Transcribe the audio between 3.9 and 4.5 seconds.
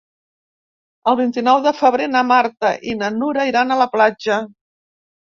platja.